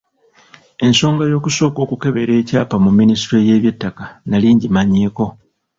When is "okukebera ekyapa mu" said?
1.85-2.91